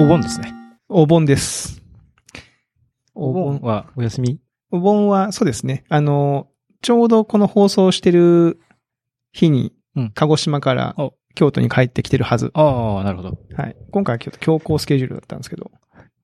[0.00, 0.52] お盆ですね。
[0.88, 1.80] お盆です。
[3.14, 4.40] お盆はお休み？
[4.72, 5.84] お盆は、そうですね。
[5.88, 6.48] あの、
[6.82, 8.58] ちょうどこの放送してる
[9.32, 12.50] 日にうん、鹿児島からお京都に帰ってきてるはず。
[12.54, 13.38] ああ、なるほど。
[13.56, 13.76] はい。
[13.92, 15.70] 今回は京都強行スケジュールだったんですけど。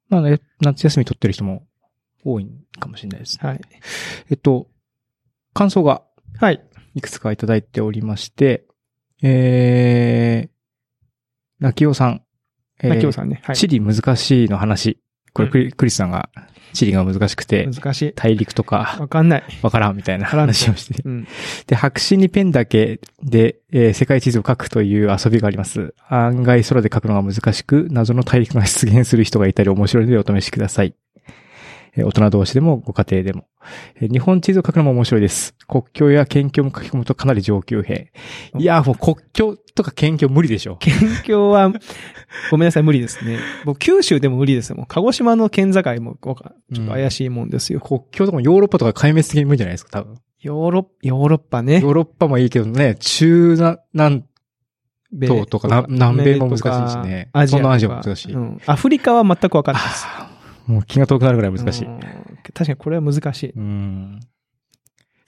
[0.08, 1.64] まあね、夏休み取ってる人も
[2.24, 2.50] 多い
[2.80, 3.38] かもしれないです。
[3.40, 3.60] はい。
[4.30, 4.66] えっと、
[5.54, 6.02] 感想が
[6.40, 6.60] はい。
[6.96, 8.66] いくつかいただいておりまして、
[9.22, 10.50] えー、
[11.60, 12.24] 泣きおさん。
[12.82, 13.40] えーなきおさんね。
[13.44, 13.56] はい。
[13.56, 14.98] 地理難しいの話。
[15.32, 16.28] これクリ,、クリスさんが
[16.72, 18.12] 地理が難しくて、難しい。
[18.14, 19.42] 大陸とかわかんない。
[19.62, 21.02] わからんみたいな話をして。
[21.04, 21.28] うん。
[21.66, 25.94] で、白紙にペンだけで、えー世界地図を書くという遊びがあります。
[26.08, 30.94] 案外空で書くのが難しく、謎の大陸が出現する人がいたり面白いのでお試しください。
[31.96, 33.46] えー大人同士でもご家庭でも。
[33.96, 35.54] えー日本地図を書くのも面白いです。
[35.68, 38.12] 国境や県境も書き込むとかなり上級兵。
[38.58, 40.76] いやーもう国境とか県境無理でしょ。
[40.76, 41.72] 県境は、
[42.50, 43.38] ごめんなさい、無理ですね。
[43.64, 44.86] 僕、九州でも無理ですもん。
[44.86, 47.80] 鹿児島の県境も、わかちょっと怪しいもんですよ。
[47.80, 50.16] 国境とかもヨーロッパとか壊滅的に無理じゃないですか、多分。
[50.40, 51.80] ヨーロッ、ヨーロッパね。
[51.80, 54.24] ヨーロッパもいいけどね、中南、南
[55.12, 58.60] 米東とかな南米も難しいしねアジア東南アジアも難しいうん。
[58.66, 60.06] アフリカは全くわかんないです。
[60.70, 61.86] もう気が遠くなるぐらい難しい。
[61.86, 62.00] うん
[62.52, 63.50] 確かにこれは難しい。
[63.50, 64.20] うん。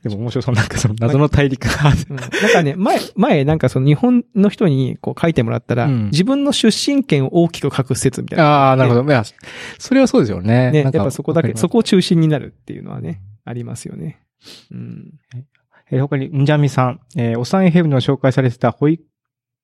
[0.03, 0.55] でも面白そう。
[0.55, 8.69] なんかその謎の大陸が、うんなんかね、前、前、なんかその日本の人にこう書いてもらったら、うん自分の出身県を大きく書く説みたいな。
[8.69, 9.05] ああ、なるほど。
[9.05, 9.23] いや、
[9.79, 10.71] それはそうですよね。
[10.73, 14.21] ね、やっぱそこだけ、そこを中心になるっていうのはね、ありますよね。
[14.73, 15.13] うん。
[15.91, 19.05] えー他に、んじゃみさん、えーお産ヘブンの紹介されてた保育、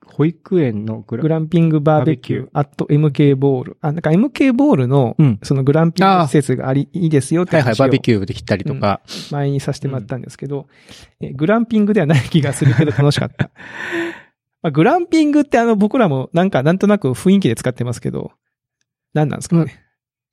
[0.07, 3.77] 保育園のグランピングバーベキュー、アット MK ボール。
[3.81, 5.39] あ、なんか MK ボールの、うん。
[5.43, 9.01] そのグランピング施設があり、いいですよってはいはい、バーベキューできたりとか。
[9.31, 10.67] 前にさせてもらったんですけど、
[11.21, 13.51] えグランピングではない気がするけど楽しかった。
[14.63, 18.33] まあ、グランピングってあの僕らもなんかなんとなく雰囲気で使ってますけど、
[19.15, 19.85] 何なんですかね？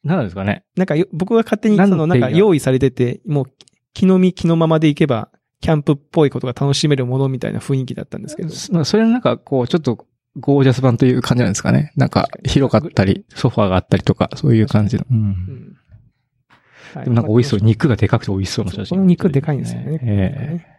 [0.03, 0.63] 何なんですかね？
[0.75, 3.45] なんかよ僕が勝手にそのなんか用意されてて、もう
[3.93, 5.29] 気の身気のままでいけば、
[5.61, 8.49] キャンプっぽいことが楽しめるものみたいな雰囲気だったんですけど。
[8.49, 10.05] そそれはなんか、こう、ちょっと、
[10.37, 11.93] ゴージャス版という感じなんですかね。
[11.95, 15.05] なんか広かったり、ソファーがあったりとか、そういう感じの。
[15.09, 15.13] う。
[15.13, 15.77] うんん
[16.93, 17.59] はでもなんか美味しそう。
[17.61, 18.97] 肉がでかくて美味しそうな写真。
[18.97, 19.99] この肉でかいんですよね。
[20.03, 20.75] ええ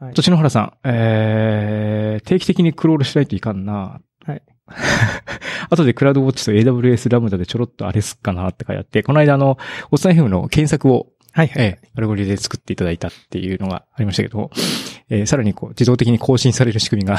[0.00, 4.00] はいとちのはらさん、えー、定期的にクロールしないといかんな。
[4.24, 4.42] はい。
[5.68, 9.58] 後でクラウドウォッチと AWS ラムダでちょろっとあれすっかなって書いてあって、この間あの、
[9.90, 11.62] おっさん FM の検索を、はいはい。
[11.62, 14.50] ええ、アルゴリで作っていただいたっていうのがありましたけど、
[15.08, 17.18] えーさらにこう、自動的に更新される仕組みが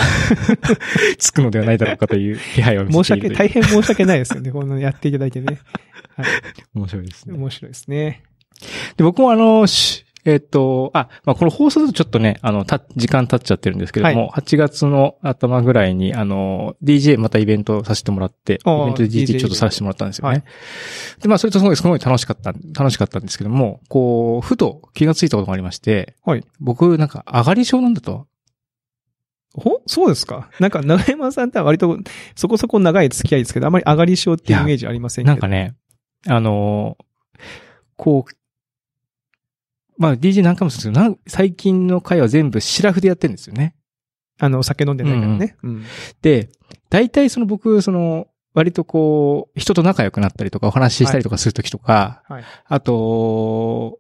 [1.18, 3.50] つくのではないだろうかという気配を見申し訳、せているという。
[3.50, 4.52] 大変申し訳ないですよね。
[4.52, 5.60] このやっていただいてね。
[6.16, 6.26] はい。
[6.76, 7.38] 面白いですね。
[7.38, 8.24] 面白いですね。
[8.98, 20.34] で、僕もあの、しえっ、と、あ、まあ、この放送だとちょっとね、あの、た、時間経っちゃってるんですけれども、8月の頭ぐらいに、あの、DJ またイベントさせてもらって、イベントで DJ ちょっとさせてもらったんですよね。
[20.34, 20.44] はい
[21.22, 26.44] で、まあ、それとすごい、すごい楽しかった、楽しかったんですけども、こう、ふと気がついたことがありまして、はい。
[26.60, 28.28] 僕、なんか、上がり症なんだと。
[29.54, 29.82] ほ？
[29.86, 30.50] そうですか？
[30.60, 31.98] なんか、長山さんって割と
[32.36, 35.34] そこそこ長い付き合いですけど、あまり上がり症っていうイメージありませんけど。
[35.34, 35.76] なんかね、
[36.28, 36.98] あの
[37.98, 38.32] こう、
[40.02, 43.76] まあ、DJ 何回もするんですけど最近の回は全部シラフでやってるんですよね。
[44.40, 45.56] あの、お酒飲んでないからね。
[45.62, 45.86] うん。
[46.24, 46.50] で、
[46.90, 48.26] 大体その僕、その、
[48.56, 52.44] 割とこう、人と仲良くなったりとか、お話ししたりとかするときとか、はい。
[52.66, 54.00] あと、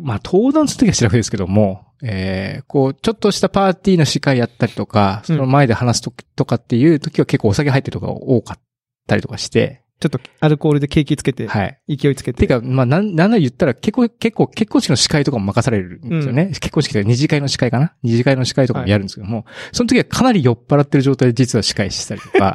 [0.00, 8.60] まあ、登壇するときはシラフですけども、えー、こう、ちょっとしたパーティーの司会やったりとか、その前で話すときとかっていうときは結構お酒入ってるとかが多かっ
[9.06, 11.80] たりとかして、ちょっとアルコールでケーキつけて、はい。
[11.88, 12.46] 勢いつけて。
[12.46, 16.50] てか、まあ、なん、なんなら言ったら結構、結構、結婚式の司会とかも任されるんですよね。
[16.54, 17.94] 結婚式とか二次会の司会かな？
[18.04, 22.54] 二次会の司会とかもやるんですけども、その時はかなり酔っ払ってる状態で実は司会したりとか、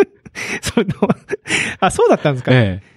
[0.62, 0.92] それの
[1.80, 2.90] あ、そうだったんですか、ええ。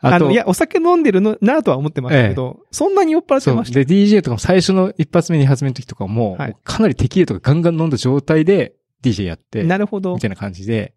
[0.00, 3.52] あの、いや、お酒飲んでるのなとは思ってましたけど、そんなに酔っ払って。
[3.52, 3.78] ました？
[3.78, 8.74] で、DJ とかも最初の一発目、二発目の時とかも、はいもうかなりテキとかガンガン飲んだ状態で
[9.04, 10.20] DJ やって、なるほどみ。
[10.20, 10.94] たいな感じで、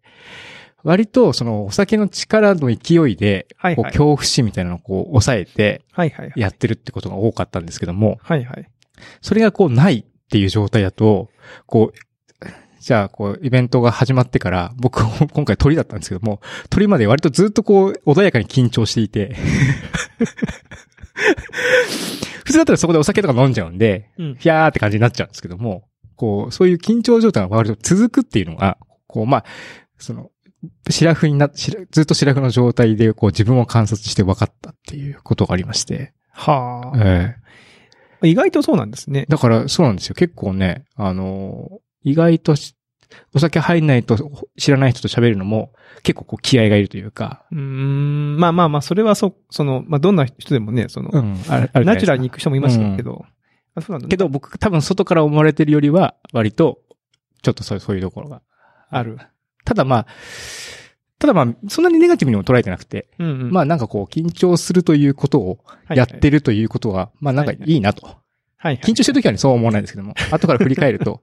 [0.82, 3.76] 割とそのお酒の力の勢いで、はいはい。
[3.76, 5.84] こう恐怖心みたいなのをこう抑えて。
[6.36, 8.68] やってるってことが多かったんですけども、はいはい。
[9.20, 11.28] それがこうないっていう状態だと、
[11.66, 11.98] こう、
[12.86, 15.02] じゃあ、こう、イベントが始まってから、僕、
[15.32, 16.40] 今回鳥だったんですけども、
[16.70, 19.34] 鳥まで割とずっとこう、穏やかに緊張していて、
[22.44, 24.36] 普通だったらそこでお酒とか飲んじゃうんで、うん。
[24.36, 28.78] ひゃーって感じになっちゃうんですけども、こう、そういう緊張状態が割と続くっていうのが、
[29.08, 29.44] こう、まあ、
[29.98, 30.30] その、
[30.88, 37.36] シラフにな、ずっとシラフの状態で、こう、自分を観察して分かったっていうことがありまして、はあ、え
[38.22, 39.26] え意外とそうなんですね。
[39.28, 40.14] だから、そうなんですよ。
[40.14, 42.76] 結構ね、あの、意外とし
[43.34, 44.16] お酒入んないと
[44.56, 45.72] 知らない人と喋るのも
[46.02, 47.44] 結構こう気合がいるというか。
[47.52, 48.36] うーん。
[48.38, 51.36] まあまあまあ、それはそ、その、まあどんな人でもね、その、ん。
[51.48, 53.24] あるあるナチュラルに行く人もいますうんけど。
[53.74, 56.78] あそうなんだねけど僕多分外から思われてるよりは割と
[57.42, 58.40] ちょっとそうそういうところが
[58.90, 59.18] ある。
[59.66, 60.06] ただまあ、
[61.18, 63.50] ただまあ、そんなにネガティブにも捉えてなくて、うんうん。
[63.50, 68.06] まあなんかこう緊張するということをはいはいやってるということは、まあなんかいいなと。
[68.06, 68.16] はい
[68.58, 68.78] はい。
[68.78, 71.22] 緊張してる時はね、そうは思わないんですけども、 後から振り返ると、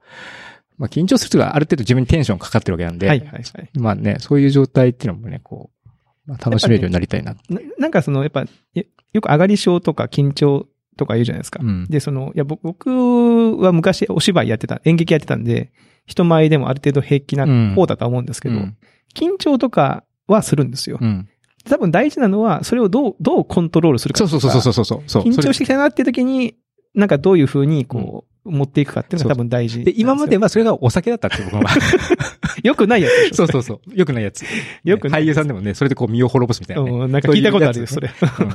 [0.77, 3.43] まあ緊張するときはある程度自分にテンションかかってるわけなんで、はいはいはい。
[3.75, 7.35] まあね、そういう状態っていうのもね、こう、まあ、楽しめるようになりたいな。
[7.49, 10.67] ななんかその、やっぱ、よよく上がり症とか緊張
[10.97, 11.59] とか言うじゃないですか。
[11.61, 11.85] うん。
[11.89, 15.71] で、その、いや、ぼ僕は昔お芝居やってた、演劇やってたんで、
[16.05, 18.77] 人前でもある程度平気な方だとは思うんですけど、うん
[19.13, 20.97] 緊張とかはするんですよ。
[20.99, 21.29] うん。
[21.65, 25.23] 多分大事なのは、それをどう、どうコントロールするかそうそうそうそうそうそうそう。
[25.23, 26.55] 緊張そしてきたなっていう時に、
[26.93, 31.63] なんかどういう風にこう、持っていくかっていうのが多分大事れで、今までは、はそれがお酒だったって僕は。
[32.63, 33.95] よくないやつそうそうそう。
[33.95, 34.43] よくないやつ。
[34.83, 36.91] よくない俳優さんでもね、それでこう身を滅ぼすみたいなね。
[36.91, 38.09] うんなんか聞いたことあるよ、それ。
[38.09, 38.49] うん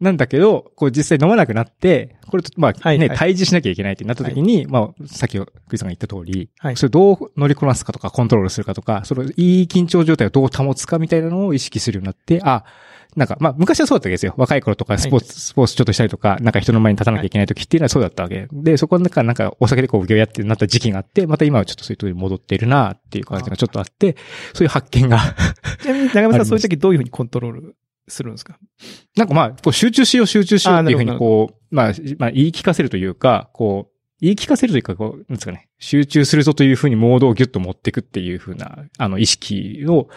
[0.00, 3.10] なんだけど、こう実際飲まなくなって、これと、まあね、はいはい。
[3.16, 6.76] 対峙しなきゃいけないってなった時に、まあ、さっきクリさんが言った通り、はい。
[6.76, 12.64] それどう乗りこなすかとか、コントロールするかとか、そのいい緊張状態をどう保つかみたいなのを意識するようになって、あ、
[13.16, 14.34] なんか、まあ、昔はそうだったわけですよ。
[14.36, 18.46] 若い頃とか、スポーツ、スポーツちょっとしたりとか、なんか人の前に立たなきゃいけない時っていうのはそうだったわけ。
[18.52, 24.16] で、そこの中、なんか、お酒でこう、ギョやってなった時期があって、また今はちょっとそういうところに戻っているなっていう感じがちょっとあって、
[24.52, 25.18] そういう発見が。
[25.82, 27.76] ちなみに、長山さんそういう時どういう風にコントロール
[28.08, 28.58] するんですか？
[29.16, 40.08] なんかまあ、こう集中しよう集中しようっていうふうにこう、まあ、まあ言い聞かせるというか、こう、言い聞かせるというか、こう、なんですかね、集中するぞというふうにモードをギュッと持っていくっていうふうな、あの、意識を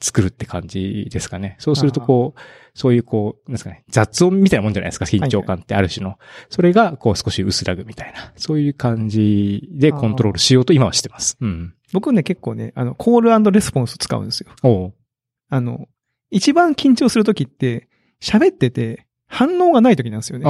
[0.00, 1.54] 作るって感じですかね。
[1.60, 2.40] そうするとこう、
[2.74, 6.18] そういうこう、なんですかね、雑音みたいなもんじゃないですか、緊張感ってある種の。
[6.50, 11.36] それが、こう少し薄らぐみたいな、そういう感じでコントロールしようと今はしてます。
[11.40, 11.74] うん。
[11.92, 14.50] 僕ね、結構ね、あの、コールレスポンス使うんですよ。
[14.64, 14.94] おう
[15.48, 15.86] あの、
[16.32, 17.88] 一番緊張する時って、
[18.20, 20.44] 喋ってて、反応がない時なんですよね。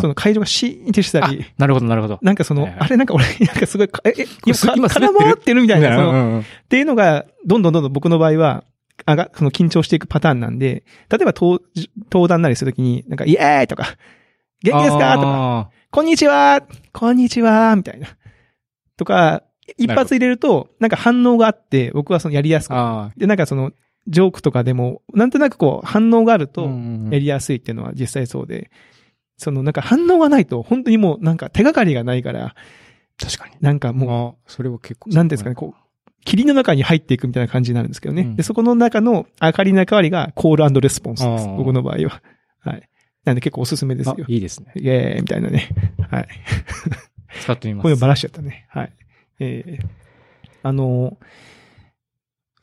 [0.00, 2.18] その会場がシーンってしたり、なるほど、なるほど。
[2.22, 8.64] なんかその、あれなんか俺、なんかすごいか、え、え、今、空回ってるみたいな、その、っていうのが、どんどんどんどん僕の場合は、
[9.06, 11.62] あが、その緊張していくパターンなんで、例えば登、
[12.10, 13.96] 登壇なりするときに、なんか、イエーイとか、
[14.62, 15.70] 元気ですかとか、か。
[15.90, 16.62] こんにちは
[16.92, 18.08] こんにちはみたいな。
[18.96, 19.42] とか、
[19.76, 22.74] 一発入れると、なんか反応があって、僕はそのやりやすく。
[23.16, 23.72] で、なんかその、
[24.08, 28.70] ジョークとかでも、なんとなくこう、反応があると、んやりやすいっていうのは実際そうで、
[29.36, 32.54] そのなんか反応がないと、本当にもうなんか手がかりがないから、
[33.20, 33.54] 確かに。
[33.60, 35.10] なんかもう、それは結構。
[35.10, 38.22] なんですかね、こう、霧の中に入っていくみたいな感じになるんですけどね。
[38.22, 42.22] うんで、そこの中の明かりの役割がコールレスポンスです僕の場合は。
[42.60, 42.88] はい。
[43.24, 44.24] なんで結構おすすめですあよ。
[44.28, 44.72] いいですね。
[44.76, 45.68] イエーイみたいなね。
[46.10, 46.28] はい。
[47.40, 47.82] 使ってみます。
[47.82, 48.66] こういうのばらしちゃったね。
[48.70, 48.92] はい。
[49.38, 49.86] えー、
[50.62, 51.24] あのー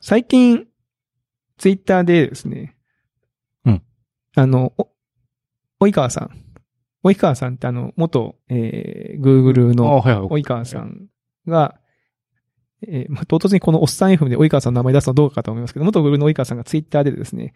[0.02, 0.66] 最近、
[1.60, 2.74] ツイッターでですね。
[3.66, 3.82] うん。
[4.34, 4.88] あの、お、
[5.84, 6.30] 及川さん。
[7.04, 10.02] 及川さんってあの、元、えー、Google あの。
[10.02, 11.08] 及川さん
[11.46, 11.78] が、
[12.88, 17.52] えーまあ、唐突にこのおっさん FM で及川さんの名前出すのはどうかと思いますけど、元 Google の及川さんがツイッターでですね、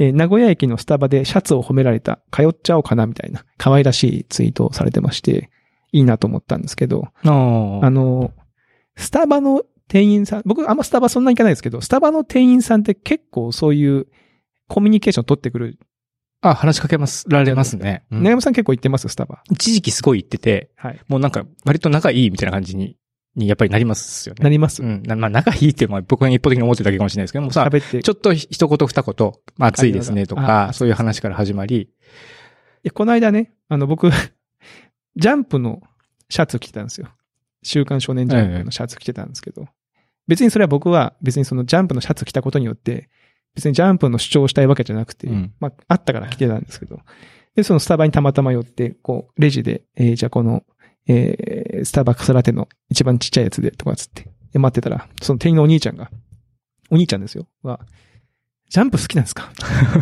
[0.00, 5.50] えー名古屋駅のスタバでシャツを褒められた、通っちゃおうかなみたいな、可愛らしいツイートをされてまして、
[5.92, 8.32] いいなと思ったんですけど、ああの、
[8.96, 14.06] スタバの店員さん、僕あんまスタバそんなに行かないですけど、スタバの店員さんって結構そういう
[14.68, 15.78] コミュニケーション取ってくる。
[16.40, 18.04] あ、話しかけます、られますね。
[18.10, 19.42] うん長山さん結構行ってますスタバ。
[19.50, 21.00] 一時期すごい言ってて、はい。
[21.08, 22.96] もうなんか、割と仲いいみたいな感じに、
[23.34, 24.42] にやっぱりなりますよね。
[24.44, 25.02] なりますうん。
[25.02, 27.68] なまあ、仲いいっていうのは僕が一方的に思ってるだけかもしれないですけどもさ。
[27.70, 31.88] ちょっと一言二言、まあ、暑いですねとあか、そういう話から始まり、い
[32.84, 34.10] や、この間ね、あの、僕、
[35.16, 35.82] ジャンプの
[36.28, 37.08] シャツ着てたんですよ。
[37.62, 39.66] 週刊少年ジャンプのシャツ着てたんですけど、
[40.26, 43.08] 別にそれは僕は別にそのジャンプのシャツ着たことによって、
[43.54, 45.52] 別にジャンプの主張をしたいわけじゃなくて、うん。
[45.60, 47.00] まあ、あったから着てたんですけど、
[47.54, 50.64] で、そのスタバにたまたま寄って、こう、レジで、えーじゃあこの、
[51.06, 56.10] えースターバックスラテの一番ちっちゃいやつで、とかつって、で待ってたら、その店員のお兄ちゃんが、
[56.90, 57.80] お兄ちゃんですよ、は、
[58.74, 59.52] ジャンプ好きなんですか？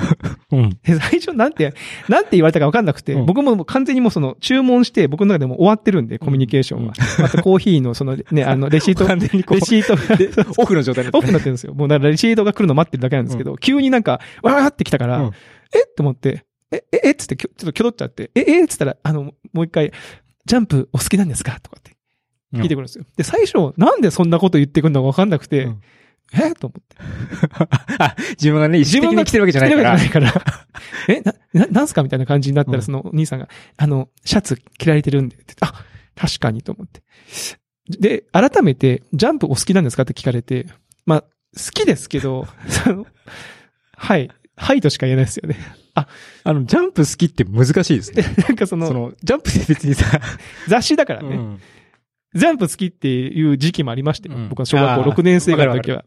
[0.50, 0.70] うん。
[0.82, 1.74] で、最初なんて、
[2.08, 3.26] なんて言われたか分かんなくて、うん。
[3.26, 6.94] 僕も完全にもうその注文して、僕の中でもう終わってるんで、コミュニケーションは。
[7.22, 9.94] あとコーヒーのそのね、 あの、レシート、完全にレシート
[10.42, 11.26] が、オフの状態になオって。
[11.26, 11.74] フになってるんですよ。
[11.74, 15.26] もうだからレシートが来るの待ってるだけなんですけど、急になんか、わーって来たから、うん。
[15.26, 15.28] え？
[15.28, 18.64] って思って、え、え、えっつってきょ、ちょっときょどっちゃって、え、え？
[18.64, 19.92] っつったら、あの、もう一回、
[20.46, 21.58] ジャンプお好きなんですか？
[21.62, 21.92] とかって
[22.54, 23.04] 聞いてくるんですよ。
[23.18, 25.80] で、最初、なんでそんなこと言ってくるのか分かんなくて、うん
[26.34, 26.54] え？
[26.54, 26.96] と思って。
[27.98, 29.98] あ、自分がね、意識的に来てるわけじゃないから。
[29.98, 30.66] 来てるわけじゃないから。
[31.08, 35.84] え、な、な、なんすかみたいな感じになったら、うんそのお兄さんが、あの、シャツ着られてるんであ、
[36.16, 37.02] 確かにと思って。
[37.88, 40.66] で、改めて、ジャンプお好きなんですかって聞かれて、
[41.04, 41.28] まあ、好
[41.72, 43.06] きですけど、 その
[43.96, 45.56] はい、はいとしか言えないですよね。
[45.94, 46.06] あ
[46.46, 48.24] の、ジャンプ好きって難しいですね。
[48.48, 50.20] なんかその、その、ジャンプって別にさ、
[50.66, 51.60] 雑誌だからね、うん
[52.34, 56.04] ジャンプ好きっていう時期もありまして、うん僕は小学校6年生ぐらいの時は。。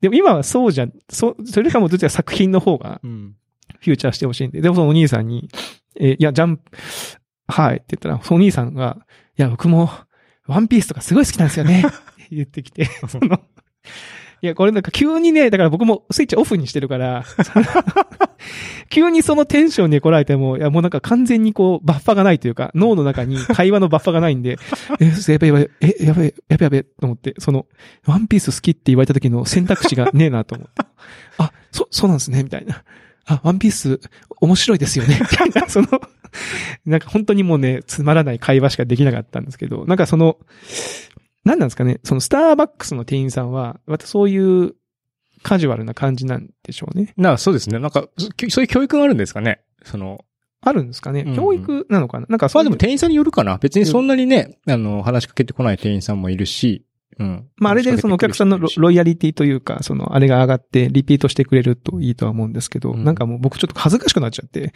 [0.00, 5.48] でも今はそうじゃん、そ、それかもどっちか作品の方がフューチャーしてほしいんで、でもそのお兄さんに、
[5.98, 6.62] えーいや、ジャンプ、
[7.48, 8.98] はいって言ったら、そのお兄さんが、
[9.38, 9.90] いや、僕も、
[10.46, 11.82] ワンピースとかすごい好きなんですよね。
[11.86, 13.40] って言ってきて、その、
[14.40, 17.24] いや、これなんか急にね、だから僕もスイッチオフにしてるから、
[18.90, 24.58] 急にそのテンションに来られても、いや、もうなんか完全にこう、バッファがないというか、脳の中に 会話のバッファがないんで、
[25.00, 27.66] え、やべやべ、え、やべ、やべやべ、と思って、その、
[28.06, 30.82] ワンピース好きって言われた時の選択肢がねえなと思って。
[31.38, 32.82] あ、そ、そうなんですね、みたいな。
[33.26, 34.00] あ、ワンピース
[34.40, 35.88] 面白いですよね、みたいな、その、
[36.86, 40.38] なんか本当にもうね、つまらない会話しかできなかったんですけど、なんかその、
[41.44, 44.74] 何なんですかね、そのスターバックスの店員さんは、またそういう
[45.42, 47.12] カジュアルな感じなんでしょうね。
[47.16, 47.78] なあ、そうですね。
[47.78, 49.60] なんか、そそういう教育があるんですかね？
[49.84, 50.24] その、
[50.60, 52.26] あるんですかね、うん教育なのかな？
[52.28, 53.58] なんかまあでも店員さんによるかな。
[53.58, 56.84] 別にそんなにね、あの、話しかけてこない店員さんもいるし、
[57.18, 57.48] うん。
[57.56, 64.72] まああれでそのお客さんのロロイヤリティというか、そのあれが上がってリピートしてくれるといいとは思うんですけど、うんなんかもう僕ちょっと恥ずかしくなっちゃって、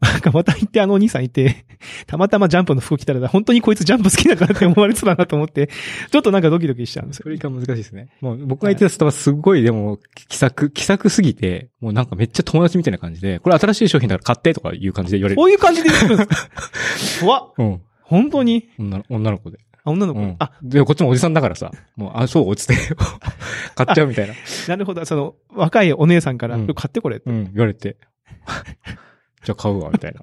[0.00, 1.64] なんかまた行ってあのお兄さんいて、
[2.08, 5.68] たまたまジャンプの服着たら本当にこいつジャンプ好きだからって思われそうだなと思って、
[6.10, 7.22] ちょっとなんかドキドキしちゃうんですよ。
[7.24, 8.08] それが難しいですね。
[8.20, 9.98] もう僕が言ってたスタバすごいでも、
[10.28, 15.36] 気さく、気さくすぎて、もうなんかめっちゃ友達みたいな感じで、これ新しい商品だから買ってとかいう感じで言われる。
[15.36, 16.48] こういう感じで言ってるんですか？
[17.24, 17.80] 怖っうん。
[18.02, 18.68] 本当に？
[18.78, 19.58] 女の女の子で。
[19.84, 20.36] あ、女の子、うん。
[20.38, 22.74] あ、で、こっちもおじさんだからさ、もう、あ、そう、つって、
[23.76, 24.34] 買っちゃうみたいな。
[24.68, 25.04] なるほど。
[25.04, 27.30] その、若いお姉さんから、うん買ってこれって。
[27.30, 27.96] うん、言われて。
[29.44, 30.22] じゃあ買うわ、みたいな。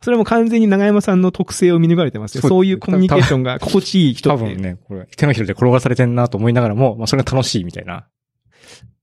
[0.00, 2.42] それも完全に長山さんの特性を見抜かれてますよ。
[2.42, 4.42] そういうコミュニケーションが心地いい人って。
[4.44, 8.06] 多分ね、これ、手のひらで転がされてんなと思いながらも、まあ、それが楽しいみたいな。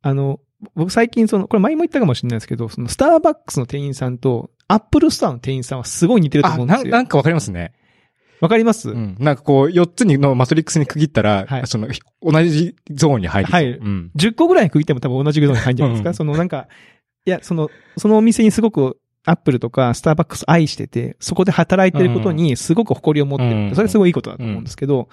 [0.01, 0.39] あの、
[0.75, 6.91] 僕最近その、これ前も言ったかもしれないですけど、そのスターバックスの店員さんと、アップルストアの店員さんはすごい似てるとあ、思うんですよ。
[6.91, 7.73] ななんかわかりますね。
[8.41, 9.15] わかります、うん。
[9.19, 11.88] なんかこう、4つにのマトリックスに区切ったら、はいその、
[12.22, 13.51] 同じゾーンに入る。
[13.51, 14.12] 入るうん。
[14.15, 16.67] ?10 個ぐらい区切っても多分同じぐらいに入るんじゃないですか、うんそのなんか、
[17.25, 23.55] いや、その、そのお店にすごく、アップルとかスターバックス愛してて、そこで働いてることにすごく誇りを持ってる。
[23.55, 25.10] うんそれはすごいいいことだと思うんですけど、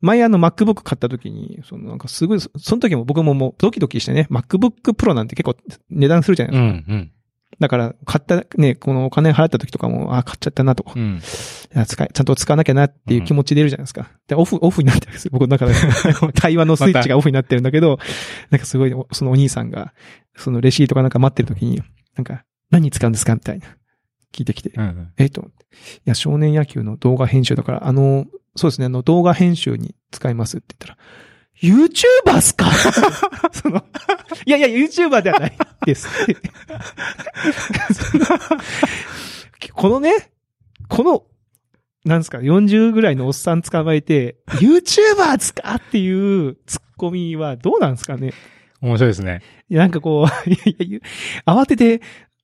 [0.00, 5.56] 前あの MacBook 買った時に、そのなんかすごい、そその時も僕ももうドキドキしてね、MacBook Pro なんて結構
[5.90, 6.92] 値段するじゃないですか。
[6.92, 7.12] うん、うん。
[7.58, 11.20] だから、買ったね、このお金払った時とかも、あ、買っちゃったなとか、うん。
[11.74, 14.10] いや使い、ちゃんと使わなきゃなっていう気持ちでいるじゃないですか。
[14.26, 15.30] で、オフ、オフになってるんですよ。
[15.32, 15.74] 僕の中で。
[16.32, 17.98] 対話のスイッチがオフになってるんだけど、
[18.50, 19.92] なんかすごい、そのお兄さんが、
[20.36, 21.82] そのレシートかなんか待ってる時に、
[22.16, 23.66] なんか、何に使うんですかみたいな。
[24.32, 24.70] 聞いてきて。
[24.74, 25.12] うん。
[25.18, 25.44] えっと、い
[26.04, 30.98] や、少年野球の動画編集だから、あの、そうですね、あの、動画編集に使いますって言ったら、
[31.60, 32.66] YouTuber っすか？
[33.52, 33.84] その、
[34.46, 36.08] いやいや、YouTuber ではないです。
[39.72, 40.30] このね、
[40.88, 41.24] この、
[42.08, 48.32] なんですか、40ぐらいのおっさん捕まえて、YouTuber っすかっていうツッコミはどうなんですかね？
[48.80, 49.42] 面白いですね。
[49.70, 51.00] なんかこう、 いやいや
[51.46, 52.00] 慌てて、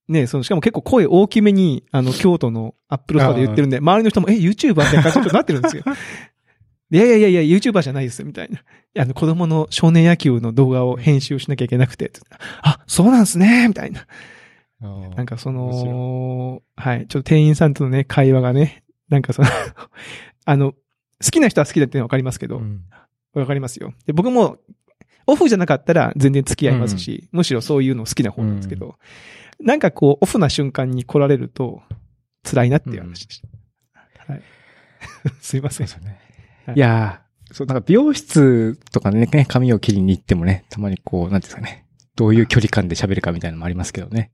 [0.09, 4.75] ね、その、しかも結構声大きめに、あの、京都のアップルストアで言ってるんで、周りの人も、え、YouTuber?
[4.75, 5.83] みたいな感じになってるんですよ。
[6.91, 8.61] いやいやいやいや、YouTuber じゃないです、みたいな。
[9.03, 12.13] あの、子供の少年野球の動画を編集しなきゃいけなくて、
[12.61, 14.07] あ、そうなんですね、みたいな。
[15.17, 19.49] なんかその、はい、ちょっと店員さんとのね、会話がね、なんかその、
[20.45, 20.79] あの、好
[21.31, 22.85] きな人は好きだっていうのはわかりますけど、うん
[23.35, 23.93] わかりますよ。
[24.07, 24.59] で、僕も、
[25.27, 28.97] オフじゃなかったら全然付き合いますし、むしろそういうの好きな方なんですけど、
[29.59, 31.83] なんかこう、オフな瞬間に来られると、
[32.45, 34.33] 辛いなっていう話でした。
[34.33, 34.43] はい。
[35.41, 36.21] すいませんね。
[36.67, 44.33] はいいやーそう、なんか美容室とかね、髪を切りに行ってもね、たまにこう、なんていうんですかね、どういう距離感で喋るかみたいなのもありますけどね。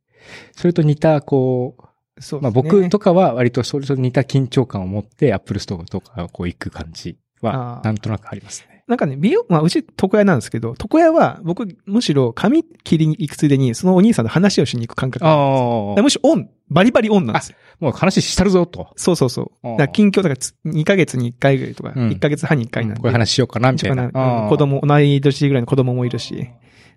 [0.52, 1.84] それと似た、こう、
[2.20, 8.70] そうねまあ僕とかは割とそれと似た緊張感を持って、アップルストアとかこう行く感じはなんとなくありますね。
[8.90, 17.56] なんかね、美容、まあ、うち床屋なんですけど、床屋は僕、むしろ髪切りに行くついでに、そのお兄さんの話をしに行く感覚なんですあむしろオン、バリバリオンなんですよ。
[17.78, 18.88] もう話したるぞと。
[18.96, 19.76] そうそうそう。
[19.78, 23.00] だ近況だからつ2ヶ月に1回ぐらいとか、うん1ヶ月半に1回なんで。
[23.00, 24.06] こういう話しようかな、みたいな。
[24.06, 26.50] うん子供、同い年ぐらいの子供もいるし。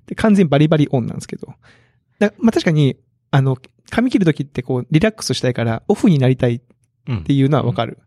[0.08, 1.54] で、完全にバリバリオンなんですけど。
[2.18, 2.98] だまあ確かに、
[3.36, 3.58] あの、
[3.90, 6.62] 髪切るときってこう、リラックスしたいから、オフになりたいっ
[7.08, 7.98] うんていうのはわかる。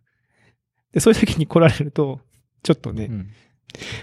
[0.93, 2.21] で、そういう時に来られると、
[2.63, 3.31] ちょっとね、うん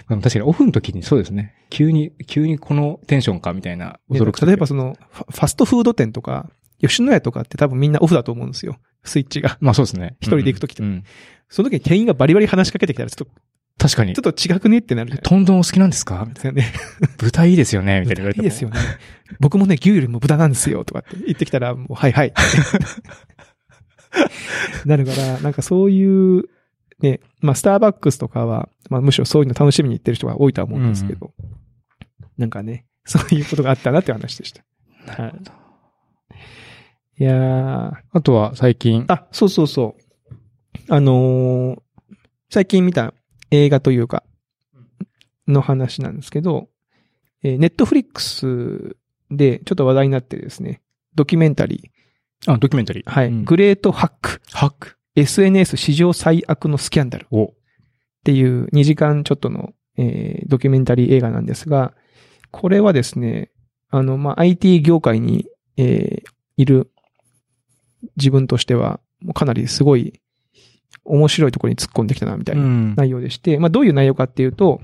[0.06, 1.54] 確かにオフの時にそうですね。
[1.70, 4.46] 急に、急にこのテンションかみたいなね驚く時。
[4.46, 6.50] 例えばその、ファファストフード店とか、
[6.80, 8.76] 吉野家とかって多分みんなオフだと思うんですよ。
[9.02, 9.56] スイッチが。
[9.60, 10.16] まあそうですね。
[10.20, 11.02] 一人で行く時とうん。
[11.48, 13.40] その時に店員がバリバリ話しかけてきたらちょっと
[13.78, 14.28] 確かにちょ。
[14.28, 14.78] っと違くね？
[14.78, 16.26] ってなるじゃないトンドンお好きなんですか？
[16.32, 16.52] ですか。
[16.52, 16.72] ね。
[17.18, 18.44] 豚いいですよねみたいな言われても。
[18.44, 18.78] いいですよね。
[19.40, 22.32] 僕もね、牛よりも豚なんですよ、とかって言ってきたら、もう、はいはい。
[24.86, 26.44] なるから、なんかそういう、
[27.00, 31.32] ね、まあ、スターバックスとかは、まあ、むしろそういうの楽しみに行ってる人が多いとは思うんですけど、
[32.38, 34.64] なんかね、そういうことがあったなっていう話でした。
[35.06, 35.52] なるほど。
[37.18, 40.02] いやー、あとは最近、あ、そうそうそう。
[40.88, 41.78] あのー
[42.50, 43.14] 最近見た
[43.54, 44.24] 映画というか、
[45.46, 46.68] の話なんですけど、
[47.42, 48.96] えネットフリックス
[49.30, 50.82] でちょっと話題になってですね、
[51.14, 51.90] ドキュメンタリ
[52.46, 53.04] あ、ドキュメンタリー。
[53.04, 54.96] ー、はい、うんグレートハック、ハック。
[55.16, 57.54] SNS 史上最悪のスキャンダルっお。
[58.24, 61.94] ていう2時間ちょっとの、えードキュメンタリー映画なんですが、
[62.50, 63.50] これはですね、
[63.90, 65.46] あの、まあ、IT 業界に、
[65.76, 66.92] えーいる
[68.16, 70.20] 自分としては、もうかなりすごい
[71.04, 72.94] 面白いところに突っ込んできたな、みたいなん。
[72.94, 74.80] 内容でして、まあ、どういう内容かっていうと、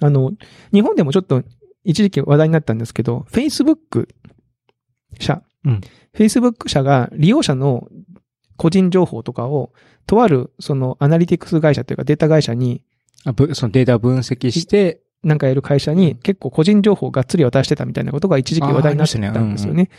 [0.00, 0.32] あの、
[0.72, 1.42] 日本でもちょっと
[1.84, 4.08] 一時期話題になったんですけど、Facebook
[5.18, 5.80] 社、うん。
[6.14, 7.88] Facebook 社が利用者の
[8.56, 9.72] 個人情報とかを、
[10.06, 12.82] とあるそのアナリティクス会社というかデータ会社に、
[13.24, 19.90] あぶそのデータを分析して、なんかやる会社に結構個人情報をがっつり渡してたみたいなことが一時期話題になってたんですよね。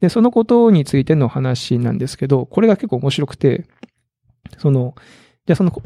[0.00, 3.66] で、そのことについての話なんですけど、これが結構面白くて、
[4.58, 4.94] その、
[5.46, 5.82] じゃあそのこ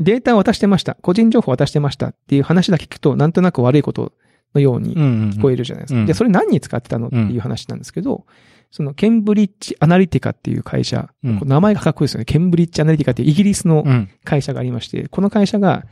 [0.00, 4.12] データを渡してました、個人情報を渡してましたっていう話だけ聞くと、なんとなく悪いこと
[4.54, 6.00] のようにうんうん聞こえるじゃないですか。
[6.00, 8.26] うんで、それ何に使ってたのっていう話なんですけど、
[8.70, 12.24] そのケンブリッジアナリティカっていう会社、うん名前がかっこいいですよね。
[12.26, 14.08] ケンブリッジアナリティカっていうイギリスのうん。
[14.24, 15.86] 会社がありまして、この会社が、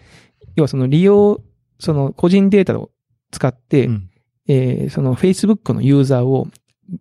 [0.56, 1.40] 要はその利用、
[1.78, 2.90] その個人データを
[3.30, 4.10] 使って、うん
[4.48, 6.48] えーその Facebook のユーザーを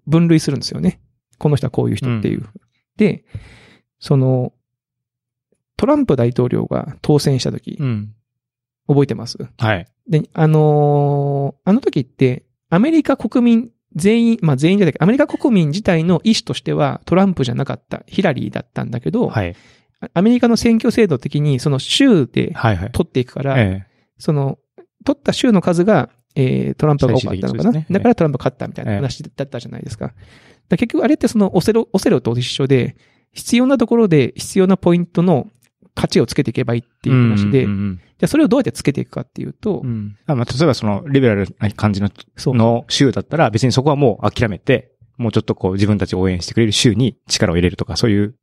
[0.08, 1.02] 分類するんですよね。
[1.38, 2.46] この人はこういう人っていう。
[2.96, 3.26] で、
[4.00, 4.54] その、
[5.84, 8.14] トランプ大統領が当選した時、うん。
[8.88, 9.38] 覚えてます？
[9.58, 9.86] はい。
[10.08, 19.58] で、あのーあの時って、アメリカ国民全員、まあ全員じゃないけど、アメリカ国民自体の意思としてはトランプじゃなかった、ヒラリーだったんだけど、はい。
[20.14, 22.92] アメリカの選挙制度的にその州ではいはい。
[22.94, 23.86] 取っていくから、え
[24.18, 24.60] その、
[25.04, 30.06] 取った州の数が、えー、トランプが多かったのかな、ねだからトランプが勝ったみたいな話だったじゃないですか。
[30.06, 30.18] だか
[30.70, 32.96] ら結局あれってそのオセロ、オセロと一緒で、
[33.34, 35.50] 必要なところで必要なポイントの
[35.96, 42.10] 価値をつけていけばいいっていう話で、うんうんじゃあそれをどうやってつけていくかっていうと、うんうんあまあ、例えばその、リベラルな感じの。
[42.38, 48.36] の州だったら、別にそこはもう諦めて、もうちょっとこう自分たちを応援してくれる州に力を入れるとか、そういう。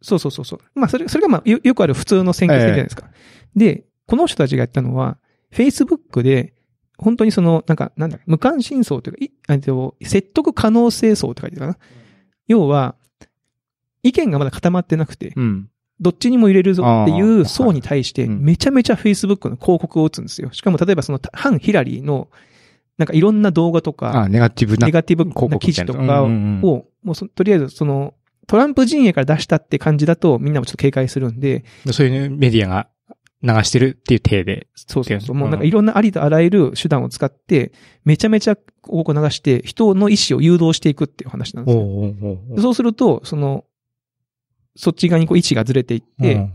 [0.00, 0.60] そうそうそうそう。
[0.74, 3.10] まあそれ、それがまあよよくある普通の選挙制じゃないですか。
[3.54, 5.18] で、この人たちがやったのは、
[5.52, 6.54] Facebook で、
[6.96, 11.78] 本当にその、なんか、なんだ、無関心層というか、い説得可能性層って書いてるかな。
[12.46, 12.96] 要は、
[14.02, 15.68] 意見がまだ固まってなくて、うん。
[16.00, 20.52] どっちにも入れるぞっていう層に対して、うんめちゃめちゃ Facebook の広告を打つんですよ。
[20.52, 22.28] しかも例えばその反ヒラリーの、
[22.96, 28.14] なんかいろんな動画とか、あ、ネガティブなネガティブな記事とかを、もうそとりあえずその、
[28.46, 32.88] トランプ陣営から出したって感じだとみんなもちょっと警戒するんで、そういうメディアが
[33.42, 34.66] 流してるっていう体で。
[34.74, 35.34] そうそうそう。
[35.34, 37.72] うんもうなんかいろんなありとあらゆる手段を使って、
[38.04, 42.62] めちゃめちゃ広告を流して、人の意思を誘導していくっていう話なんですよ。
[42.62, 43.64] そうすると、その、
[44.78, 46.52] そっち側にこう位置がずれていって、うん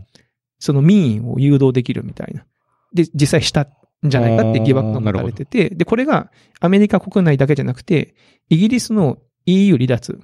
[0.64, 2.46] その民意を誘導できるみたいな。
[2.94, 3.68] で、実際したん
[4.04, 8.14] じゃないかって疑惑が持たれてて、で、これがアメリカ国内だけじゃなくて、
[8.48, 10.18] イギリスの EU 離脱。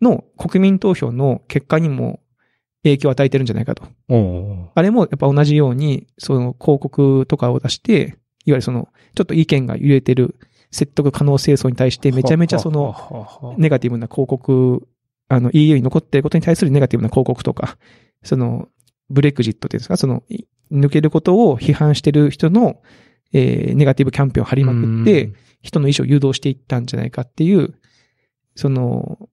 [0.00, 2.18] の国民投票の結果にも
[2.82, 3.84] 影響を与えてるんじゃないかと。
[4.74, 10.34] あれもやっぱ同じように、その広告とかを出して、いわゆるその、ちょっと意見が揺れてる
[10.72, 12.96] 説得可能性層に対してめちゃめちゃその、
[13.42, 14.88] のネガティブな広告、
[15.30, 17.78] あの EU に残っていることに対するネガティブな広告とか、
[18.24, 18.68] その、
[19.10, 22.82] ブレクジットっていうんですか、その、い抜けることを批判してる人の、
[23.32, 27.74] えー、ネガティブキャンペーンを張りまくって、、人の意思を誘導していったんじゃないかっていう、
[28.56, 29.30] その、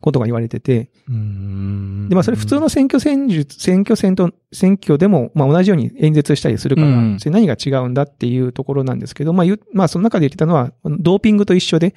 [0.00, 2.08] ことが言われてて、うん。
[2.08, 7.20] で、まあそれ普通の選挙戦術、選挙戦と、選挙でも、まあ同じように演説したりするから、うん。
[7.20, 11.94] それ何が違うんだっていうところなんですけど、まあまあその中で言ってたのは、ドーピングと一緒で、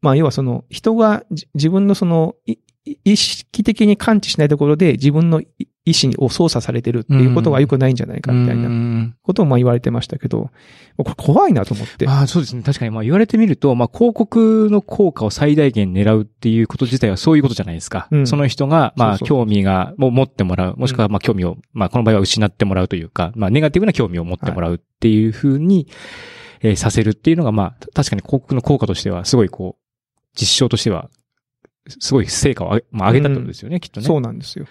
[0.00, 2.52] まあ要はその、人がじ自分のその、い
[2.86, 9.14] い意識的に感知しないところで自分の意意思を操作されてるっていうことが良くないんじゃないかみたいなな。
[9.22, 10.50] ことをまあ言われてましたけど、
[10.98, 12.06] これ怖いなと思って。
[12.06, 12.62] ああ、そうですね。
[12.62, 18.08] 確かに、まあ言われてみると、まあ広告の効果を最大限狙うっていうこと自体はそういうことじゃないですか。
[18.10, 20.76] うんその人が、まあ興味が、もう持ってもらう。
[20.76, 25.88] もしくはまあ興味を、まあこの場合は失ってもらうというか、まあネガティブな興味を持ってもらうっていうふうに、
[26.62, 29.79] えーさせるっていうのが、まあ確かに広告の効果としては、すごいこう、
[30.38, 31.10] 実証としては、
[31.98, 34.06] すごい成果を上げ,、まあ、上げたってことですよね、きっとね。
[34.06, 34.66] そうなんですよ。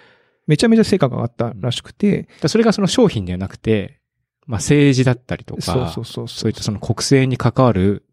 [0.48, 4.00] めちゃめちゃ成果が上がったらしくて、それがその商品ではなくて、
[4.48, 8.06] まあ政治だったりとか、そうそうそうそういったその国政に関わる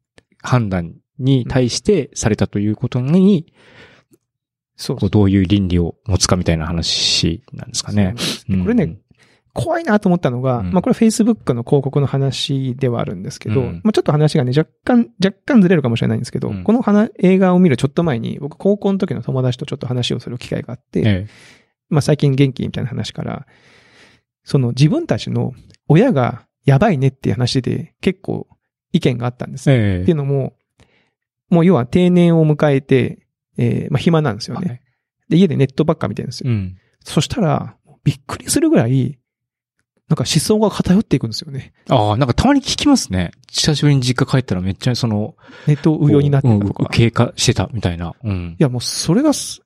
[0.43, 3.53] 判断に対してされたということに、
[4.77, 8.15] そうこうどういう倫理を持つかみたいな話なんですかね。
[8.19, 8.99] そうこれね、
[9.57, 21.27] 怖いなと思ったのが、うんまあこれ Facebook の広告の話ではあるんですけど、うんまあちょっと話がね、若干、若干ずれるかもしれないんですけど、うんこの話映画を見るちょっと前に、僕高校の時の友達とちょっと話をする機会があって、え
[21.89, 23.47] まあ最近元気みたいな話から、
[24.45, 25.53] その自分たちの
[25.89, 28.47] 親がやばいねっていう話で結構
[28.93, 29.75] 意見があったんですえ。
[29.75, 29.81] よ。
[29.81, 30.55] ええっていうのも、
[31.51, 34.69] もう要は定年を迎えて、えーまあ暇なんですよね。
[34.69, 34.81] はい
[35.29, 36.51] で、家でネットばっか見てるんですよ。
[36.51, 36.77] うん。
[37.03, 39.19] そしたら、びっくりするぐらい、
[40.09, 41.73] なんか思想が偏っていくんですよね。
[41.89, 43.33] ああ、なんかたまに聞きますね。
[43.51, 45.35] 久しぶりに実家帰ったらめっちゃその、
[45.67, 46.85] ネット運用になってたとか。
[46.85, 48.15] うん経過してたみたいな。
[48.23, 48.63] うんい。
[48.63, 49.63] や、もうそれがす、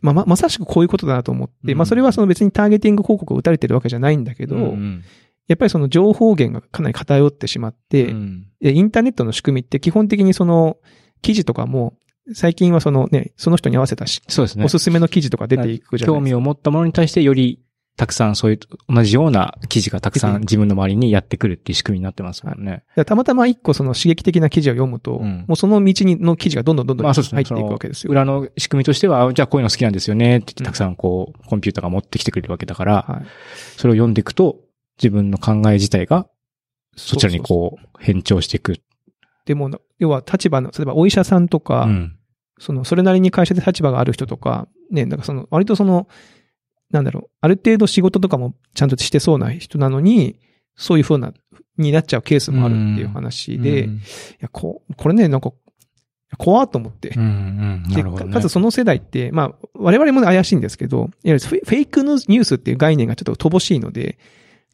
[0.00, 5.04] まあ、ま、まさしくこういうことだなと思って、うんまあそれはその別にターゲティング広告を打たれてるわけじゃないんだけど、うん
[5.46, 10.76] やっぱりその情報源がかなり偏ってしまって、うんでインターネットの仕組みって基本的にその
[11.22, 11.94] 記事とかも、
[12.34, 14.68] 最近はそのね、その人に合わせたし、そうですねお。
[14.68, 16.12] すすめの記事とか出ていくじゃないですか。
[16.12, 17.60] 興味を持ったものに対してより
[18.00, 18.58] たくさんそういう
[18.88, 22.82] 同じような記事がたくさん自分の周りにやってくるっていう仕組みになってますもんね。
[23.04, 28.12] たまたま一個その刺激的な記事を読むと、うんもうその道にの記事がどんどんどんどん入っていくわけですよ。
[28.12, 33.26] 裏の仕組みとしては、あじゃあこういうの好きなんですよねってたくさんこう、コンピューターが持ってきてくれるわけだから、はい。
[33.76, 34.60] それを読んでいくと、
[34.96, 36.26] 自分の考え自体が
[36.96, 37.42] そちらにう。
[37.42, 38.80] こう、変調していく。
[39.44, 42.16] でも、要は立場の、例えばお医者さんとか、うん。
[42.58, 46.08] その、それなりに会社で立場がある人とか、ね、なんかその、割とその、
[46.90, 50.38] なんだろう、ある程度仕事とかもちゃんとしてそうな人なのに、
[50.76, 51.32] そういう風な、
[51.76, 54.00] になっちゃうケースもあるっていう話で、いうん
[54.40, 55.52] や、こう、これね、なんか、
[56.38, 57.08] 怖っと思って。
[57.16, 57.26] うん、う
[57.88, 57.94] ん。
[57.94, 58.32] ね。
[58.32, 64.18] かつその世代って、まあ、我々も怪しいんですけど、いわゆるフェイクニュースっていう概念がちょっと乏しいので、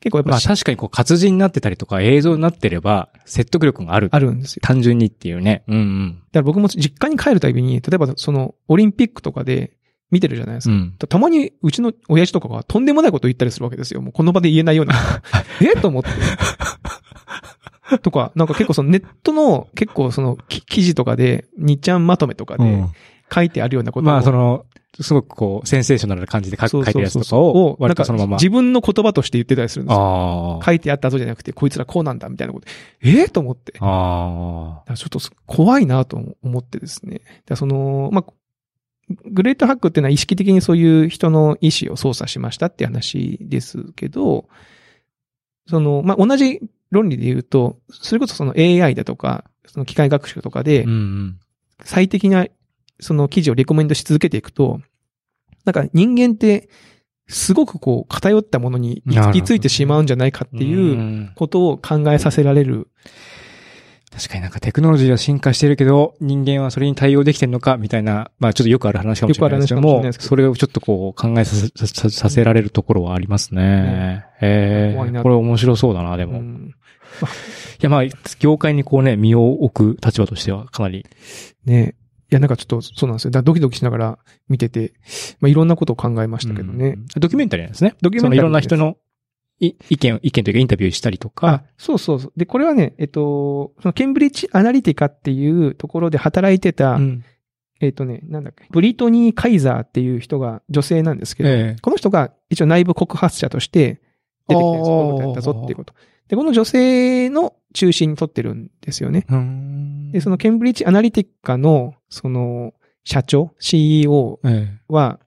[0.00, 4.09] 結構やっぱしまあ確かにこう活字になってたりとか映像になってれば説得力がある。
[4.12, 4.61] あるんですよ。
[4.62, 5.64] 単純にっていうね。
[5.68, 6.11] うんうん。
[6.11, 9.76] だから僕も実家に帰るたびに、例えばそのオリンピックとかで
[10.11, 10.75] 見てるじゃないですか。
[10.75, 10.95] うん。
[10.97, 14.01] たまにうちの親父とかがとんでもないことを言ったりするわけですよ。
[14.03, 14.95] もうこの場で言えないような。
[15.61, 15.81] え？
[15.81, 16.11] と思って。
[17.99, 22.85] とか、なんか結構そのネットの結構そのき記事とかで、日ちゃんまとめとかで
[23.33, 24.66] 書いてあるようなことをまあその、
[25.01, 28.37] すごくこう、センセーショナルな感じで書いてるやつとかを、なんか割とそのまま。
[28.38, 30.61] 自分の言葉として言ってたりするんですよ。
[30.64, 32.66] 書いてあった後じゃなくて、こいつらこうなんだみたいなこと。
[33.03, 33.27] え？
[33.27, 33.75] ー、と思って。
[33.81, 34.90] ああ。
[34.90, 37.21] らちょっと怖いなと思ってですね。
[37.55, 38.33] その、まあ、
[39.09, 44.49] グレートハックっていうのは意識的にそういう人の意思を操作しましたって話ですけど、
[45.69, 50.85] その、まあ、同じ論理で言うと、それこそその AI だとか、その機械学習とかで。
[51.85, 52.47] 最適な
[53.01, 54.81] その記事をレコメンドし続けていくと、
[55.64, 56.69] なんか人間って、
[57.29, 62.88] すごくこう偏ったものに行き着いてしまうんじゃないかっていううんことを考えさせられる。
[64.12, 74.25] 確かになんかテクノロジーは進化してるけど、人間はそれに対応できてるのかみたいな、まあちょっとよくある話かもしれないですけどもよくある話かもそれをちょっとこう考えさせささせられるところはありますね。
[74.40, 76.35] え怖いなえこれ面白そうだな、でも。
[76.35, 76.75] いうん
[77.81, 78.03] やまあ、
[78.38, 81.07] 業界にこうね、身を置く立場としてはかなり。
[81.64, 81.95] ね
[82.31, 83.31] いや、なんかちょっとそうなんですよ。
[83.31, 84.95] だドキドキしながら見てて、
[85.40, 86.87] まあ、いろんなことを考えましたけどね。
[86.88, 87.95] うんドキュメンタリーなんですね。
[88.03, 88.95] ドキュメンタリーそのいろんな人のい
[89.61, 92.33] 意見を、意見というかインタビューしたりとあか。、そうそうそう。
[92.37, 97.25] で、これはね、えっと、そのケンブリッジアナリティカっていうところで働いてた、うん
[97.81, 104.01] えっとね、なんだっけ、ブリトニー・カイザーっていう人が女性なんですけど、ええこの人が一応内部告発者として
[104.49, 105.95] 出てきてるんですこういうことやったぞっていうこと。
[106.29, 109.27] で、この女性の中心に取ってるんですよね。
[109.29, 112.73] うんで、そのケンブリッジアナリティカの、その、
[113.05, 115.21] 社長、CEO えは、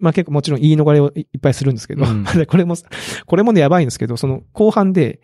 [0.00, 2.74] まあ結構もちろん言い逃れをいいっぱいするんですけど、うん これも、
[3.26, 5.20] これもねやばいんですけど、その後半で、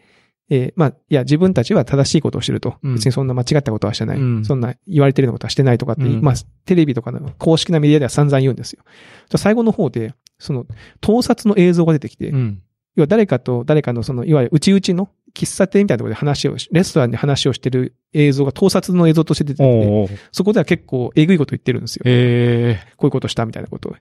[0.48, 2.76] えーまあ、いや、自分たちは正しいことをしてると。
[2.82, 4.18] うん別にそんな間違ったことはしてない。
[4.18, 6.34] うんそんな言われてるようなことはしてないとかって、うんまあ、
[6.64, 8.82] テレビとかの公式なメディアでは散々言うんですよ。
[9.36, 10.66] 最後の方で、その、
[11.00, 12.62] 盗撮の映像が出てきて、えうん。
[12.94, 22.02] 要は誰かと誰かのその、いわゆる内々の喫茶店みたいなところで話をし、レストランで話をしてる映像が盗撮の映像として出てきて、そこでは結構えぐいこと言ってるんですよ。
[22.06, 23.96] ええこういうことしたみたいなことを。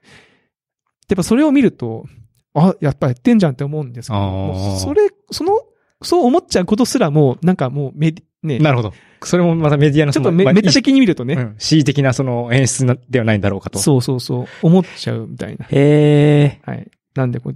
[1.10, 2.06] やっぱそれを見ると、
[2.54, 5.62] あ、やっぱやってんじゃんって思うんですけど、それ、その、
[6.02, 8.94] そう思っちゃうことすらも、なんかもうメディ、ね、なるほど。
[9.24, 13.80] それもまたメディアのちょっとメまあメタ的に見るとね、うん恣意的なその演出なではないんだろうかと。
[13.80, 15.66] そうそうそう、思っちゃうみたいな。
[15.66, 16.62] へえ。
[16.64, 16.92] はい。
[17.16, 17.56] なんでこう、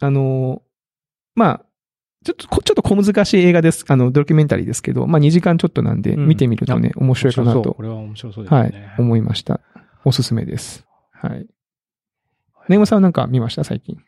[0.00, 0.68] あのー
[1.34, 1.64] まあ、
[2.24, 3.84] ちょっとこ、ちょっと小難しい映画です。
[3.88, 8.60] あの、ドキュメンタリーですけど、まあ2時間ちょっとなんで、うん見てみるとね、面白いかなとこ、れは面白そうですね。
[8.60, 9.60] はい、思いました。
[10.04, 10.84] おすすめです。
[11.12, 11.46] はい。
[12.68, 13.98] ネームさんはなんか見ました最近？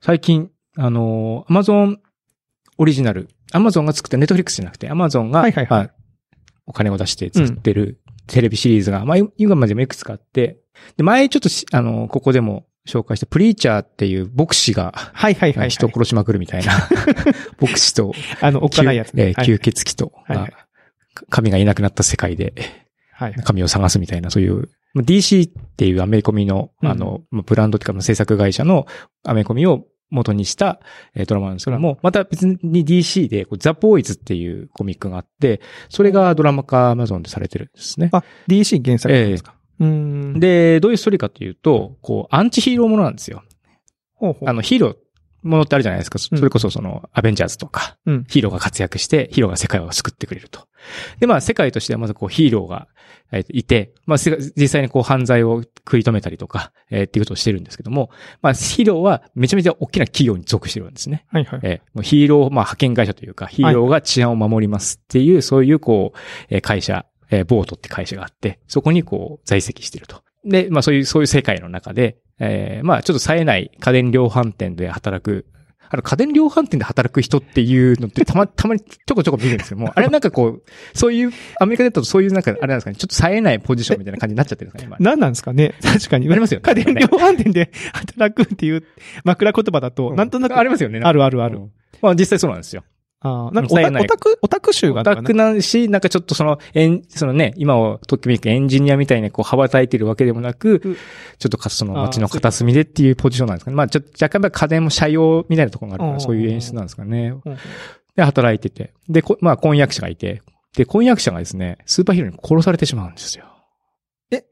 [0.00, 2.00] 最近、あの、アマゾン
[2.78, 5.94] オリジナル、アマゾンが作ったネットフリックスじゃなくて、アマゾンが、はいはいはいまあ
[6.66, 10.60] お金を出して作ってるテレビシリーズが、まあ、今までもいくつかあって、
[10.96, 15.70] で、前ちょっとし、あの、ここでも紹介したプリーチャーっていう牧師が、はいはいはい、はい。
[15.70, 16.72] 人を殺しまくるみたいな、
[17.60, 19.24] 牧師と、あの、おっかないやつね。
[19.24, 20.56] 吸えー吸血鬼と、はいはいが
[21.28, 22.54] 神がいなくなった世界で
[23.12, 23.32] はい。
[23.32, 23.42] はい。
[23.42, 28.86] 神を探すみたいな、そういう、まあ DC っていうアメコミの、うんあの、まあブランドっていうか、まあ制作会社の
[29.24, 30.80] アメコミを元にした、
[31.14, 38.10] えードラマなんですけども、また別に DC で、ザ・ボーイズっていうコミックがあって、それがドラマ化アマゾンでされてるんですね。
[38.12, 39.54] あ、DC 原作ですか？
[39.80, 39.88] うー
[40.36, 43.42] ん。、で、どういうストーリーかというと、こう、アンチヒーローものなんですよ。
[44.14, 44.48] ほうほう。
[44.48, 44.96] あの、ヒーロー
[45.42, 46.18] ものってあるじゃないですか。
[46.30, 50.66] うんそれこそその、アベンジャーズとか、うんヒーローが活躍して、ヒーローが世界を救ってくれると。
[51.20, 52.88] で、まあ、世界としてはまずこう、ヒーローが
[53.32, 58.10] えーいて、まあ、せ実際にこう、犯罪を食い止めたりとか、えーっていうことをしてるんですけども、
[58.42, 61.24] まあ、ヒーローはめちゃめちゃ大きな企業に属してるんですね。
[61.30, 61.60] はいはい。
[61.62, 66.18] えーもうヒーロー、まあ、派遣会社というか、ヒーローが治安を守りますっていう、そういう、こう、
[66.50, 70.22] えー会社、えーボートって会社があって、そこにこう、在籍してると。
[70.44, 75.46] で、まあ、そういう、そういう世界の中で、えーまあ、ちょっと冴えない家電量販店で働く、
[75.88, 80.62] あの、家電量販店で働く人っていうのってたま、 たまにちょこちょこ見るんですけども、あれなんかこう、
[80.94, 85.10] そういう、アメリカだとそういうなんか、あれなんですかね、ちょっと冴えないポジションみたいな感じになっちゃってるんですかね、今。
[85.10, 86.28] 何なんですかね確かに。
[86.30, 88.84] ありますよね家電量販店で働くっていう
[89.24, 90.58] 枕言葉だと、なんとなく。
[90.58, 91.00] ありますよね。
[91.02, 91.58] あるあるある。
[91.58, 91.70] うん
[92.02, 92.82] まあ実際そうなんですよ。
[93.24, 100.96] ああ、なんかオタク、オタク集がオタクなし、なんかちょっとその、エン、そのね、今をときめくエンジニアみたいにこう羽ばたいてるわけでもなく、うん
[101.38, 103.76] ちょっとかその街の片隅でっていうポジションなんですかね。
[103.76, 107.34] まあちょっと若干家電も社用みたいなところがあるから、うんそういう演出なんですかね。
[107.44, 107.56] うん
[108.14, 108.92] で、働いてて。
[109.08, 110.42] で、こまあ婚約者がいて。
[110.76, 113.46] で、婚約者がですね、スーパーヒーローに殺されてしまうんですよ。
[114.30, 114.44] え？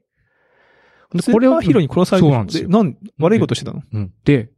[1.13, 3.83] でスーパーヒーローに殺されてそうなんですよなん、悪いことしてたの？
[3.93, 4.13] うん。
[4.23, 4.49] で、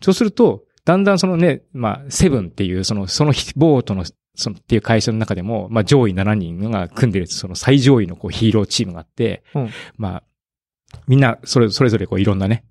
[0.00, 4.04] そうすると、だんだんそのね、まあ、セブンっていう、その、そのヒボートの、
[4.36, 10.22] そのっていう会社の中でも、まあ上位7人が組んでる、その最上位のこうヒーローチームがあって、うんまあ、
[11.08, 12.64] みんな、それ、それぞれこういろんなね、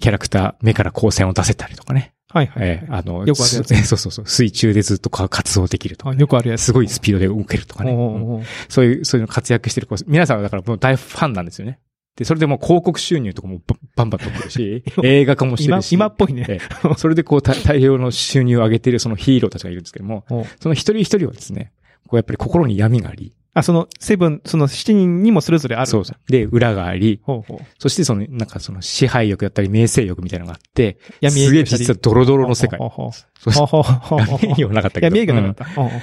[0.00, 2.14] キャラクター、目から光線を出せたりとかね。
[2.30, 2.68] はいはい。
[2.68, 6.62] えーあの、よくあるやつす そうそうそう、水中でずっと活動できるとか、あよくあるやつ。
[6.62, 7.92] すごいスピードで動けるとかね。
[7.92, 7.98] おう
[8.32, 11.78] おうんそういう、そういうの活躍してる子、皆さんはだからもう大ファンなんですよね。
[12.16, 15.92] で、それでもう広告収入とかもババンバン取ってるし、 映画化もして今る、し。
[15.92, 16.44] 今っぽいね。
[16.48, 20.24] ええそれでこう大大量の収入を上げているそのヒーローたちがいるんですけども、
[20.60, 21.72] その一人一人はですね、
[22.06, 25.86] こうやっぱり心に闇があり、あ、その、セブン、その7人にもそれぞれある。
[25.86, 26.32] そうそう。
[26.32, 27.66] で、裏があり、ほうほう。
[27.78, 32.78] そしてその、なんかその支配欲だったり、名声欲みたいなのがあって、闇営すげえ実はドロドロの世界。
[32.78, 33.12] ほうほうほ
[33.50, 35.16] そうほうほうほう闇営業はなかったけど。
[35.16, 35.64] 闇営業なかった。
[35.66, 36.00] ほうほう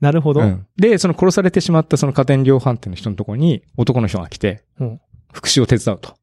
[0.00, 0.40] なるほど。
[0.40, 5.00] うんで、その殺されてしまったその家電量販店の人のところに男の人が来てうん、
[5.32, 6.14] 復讐を手伝うと。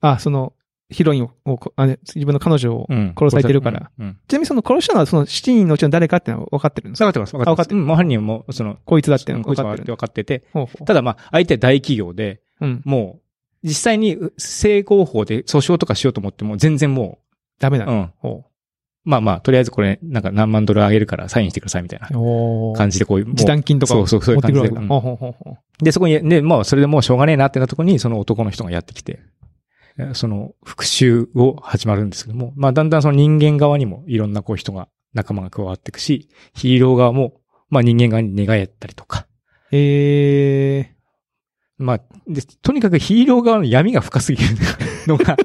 [0.00, 0.52] あ、その、
[0.88, 3.90] ヒロインを、をあね自分の彼女を、うん殺されてるから。
[3.98, 4.06] うん。
[4.06, 7.06] うんちなみにその殺したのはその7人のうちの誰かっていうのは分かってるんですか？
[7.06, 7.32] 分かってます。
[7.36, 7.74] 分かってます。
[7.74, 9.94] うんもう犯人も、その、こいつだっていうのこいつはは分かってる。
[9.94, 12.82] 分かってて、ほうほうただまあ、相手は大企業で、うん。
[12.84, 13.20] も
[13.64, 17.84] う、実際に正合法で訴訟とかしようと思っても、全然もう、ダメだ。
[17.86, 18.44] うん。
[19.04, 22.08] ほまあまあ、とりあえずこれ、なんか何万ドルあげるからサインしてくださいみたいな。
[22.76, 24.60] 感じでこういう、時短金とかそうそう、そういう感じで。
[24.60, 24.96] 持ってくるわけだ。
[24.96, 25.84] うんほうほうほうほう。
[25.84, 29.20] で、そこに、で、まあ、それでもうしょうがねえなってなところに、その男の人がやってきて、
[29.98, 39.26] えその復讐を始まるんですけども、まあ、だんだんその人間側にもいろんなこう人が、仲間が加わっていくし、ヒーロー側も、まあ人間側に寝返ったりとか、
[39.72, 40.94] え
[41.78, 44.54] まあ、で、とにかくヒーロー側の闇が深すぎる
[45.10, 45.36] のが、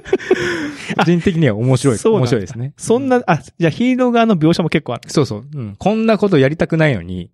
[0.98, 1.98] 個人的には面白い。
[1.98, 2.74] そう面白いですね。
[2.78, 5.10] ー、そんな、あ、じゃあヒーロー側の描写も結構ある。
[5.10, 5.46] そうそう。
[5.54, 5.76] うん。
[5.78, 7.32] こんなことやりたくないのに、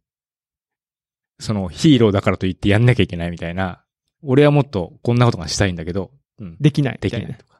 [1.39, 3.83] そのヒーローだからと言ってやんなきゃいけないみたいな、
[4.23, 6.57] 俺はもっとこんなことがしたいんだけど、うん。
[6.59, 6.97] できない。
[6.99, 7.59] できないとか。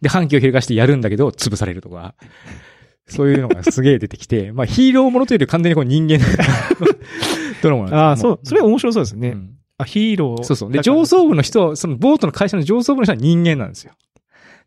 [0.00, 2.14] で、反旗を翻してやるんだけど、潰されるとか。
[3.06, 6.24] そういうのがすげえ出てきて、まあヒーローものというより完全にこう人間の
[7.62, 9.36] ドラマなんですああ、そう、それは面白そうですね。
[9.78, 10.42] あ、ヒーロー。
[10.44, 10.72] そうそう。
[10.72, 13.92] で、上層部の人は、そのボートの会社の上層部の人は人間なんですよ。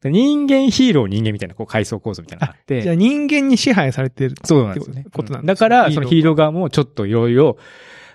[0.02, 2.82] で人間、ヒーロー、人間みたいな、こう、階層構造みたいなのがあって。
[2.82, 4.36] じゃあ人間に支配されてる。
[4.44, 5.06] そうなんですよね。
[5.12, 7.58] ことなんうんですだから、そのヒーロー側もちょっといろいろ、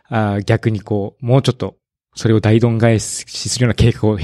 [0.09, 1.77] あー逆にこう、もうちょっと、
[2.14, 4.19] それを大どん返しするような計画を、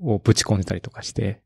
[0.00, 1.42] をぶち込んでたりとかして、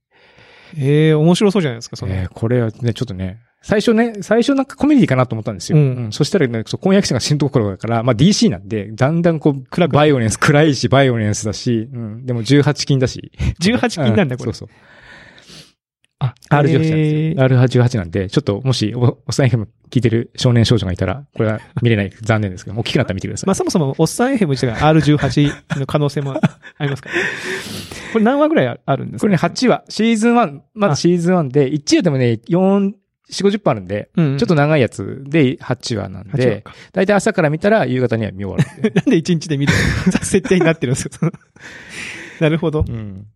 [0.76, 2.14] ええ面白そうじゃないですか、その。
[2.14, 5.78] えーこれはね、ちょっとね、最初ね、最初なんかコメディかなと思ったんですよ。
[5.78, 13.32] うんそしたらね、そう婚約者が死ぬところだから、まあ DC なんで、だんだんこう、暗くバイオレンス、暗いし、バイオレンスだし、うん、でも18金だし。
[13.60, 14.68] 18金なんだ、これうそう。
[14.68, 14.95] そう。
[16.18, 17.36] あ、R18 なんですえよ。
[17.44, 23.46] R18 なんで、ちょっのもしお、おっさん FM 聞いてる少年少女がいたら、これは 見れない、残念ですけど、大きくなったら見てください。
[23.46, 26.32] まあそもそも、おっさん FM 自体が R18 の可能性も
[26.78, 27.20] ありますから、ね。
[28.14, 29.20] これ何話ぐらいああるんですか？
[29.22, 32.92] これね、8話、シーズン1、まずシーズン1で、1話でもね、4、
[33.30, 38.90] 4、50分あるんで、うんちょっと長いやつで8話なん8話で、かだいたい朝から見たら夕方には見終わるんで。
[38.94, 39.72] なんで1日で見る
[40.22, 41.30] 設定になってるんですか
[42.40, 42.84] なるほど。
[42.88, 43.26] うん。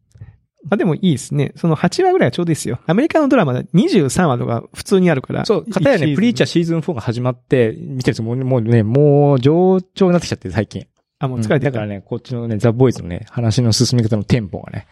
[0.69, 1.53] あ、でもいいですね。
[1.57, 2.81] その8話ぐらいはちょうどいいですよ。
[2.87, 5.47] アメリカのドラマで23話とか普通にあるから。
[5.47, 6.51] そう、かたやね、プリーチャーー。
[6.51, 10.87] シーズン4が始まって、見てるんですよもうもうね、もう上調になってきちゃって、最近。
[11.19, 14.87] あ、もう疲れてるだからね、こっちのね、ザ・ボーイズのね、話の進み方のテンポがね、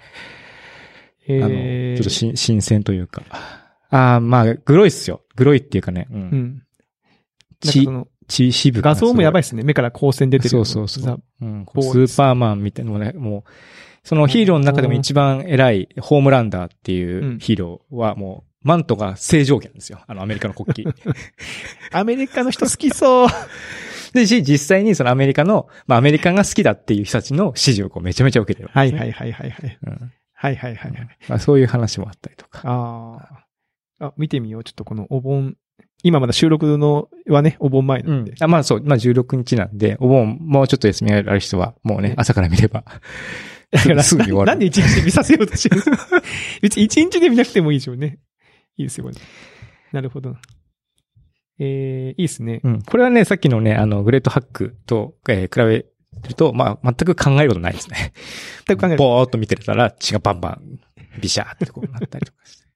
[1.28, 3.22] あの、えーちょっとし新鮮というか。
[3.90, 5.22] ああ、まあ、グロいっすよ。
[5.36, 6.14] グロいっていうかね、う。
[6.14, 6.62] うんん。
[7.64, 9.42] なんか血血渋画像もやばいい。
[9.42, 9.62] ですね。
[9.62, 10.50] 目から光線出てる。
[10.50, 13.50] そうそうそうザうん、スーパーマンみたいなのもね、もう、
[14.08, 20.00] そのヒーローの中でも一番偉いホームランダーっていううんヒーローはもう、マントが正常圏ですよ。
[20.06, 20.96] あのアメリカの国旗。
[21.92, 23.28] アメリカの人好きそう。
[24.14, 29.78] で、し、実際にそのアメリカの、まあアメリカンが好きだっていう人たちの支持をこうめちゃめちゃ受けてる、はいはいはいはいはい。
[29.86, 31.08] うんはいはいはいはい。
[31.28, 32.62] まあそういう話もあったりとか。
[32.64, 33.44] あ
[34.00, 34.06] あ。
[34.06, 34.64] あ、見てみよう。
[34.64, 35.54] ちょっとこのお盆。
[36.02, 38.34] 今まだ収録のはね、お盆前なんで。
[38.40, 42.84] あまあそう、まあ16日なんで、お盆、もうちょっと休みがある人は、もうね、朝から見れば、
[43.70, 45.82] だからすぐに終わるなんで一日で見させようとしてる？
[46.62, 48.18] 別に一日で見なくてもいいでしょうね。
[48.76, 49.16] いいですよ、これ。
[49.92, 50.36] なるほど。
[51.58, 52.60] えー、いいですね。
[52.62, 52.82] うん。
[52.82, 58.12] これはね、さっきのね、あの、グレートハックと、えー比べると、まあ、全く考えることないですね。
[58.66, 60.80] 全く考えないぼーっと見てたら血がバンバン、
[61.20, 62.66] ビシャーってこうなったりとかして。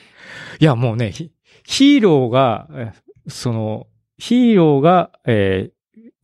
[0.60, 1.32] いや、もうね、ヒ
[1.66, 2.92] ヒーローが、え
[3.28, 3.86] その、
[4.18, 5.76] ヒーローが、えー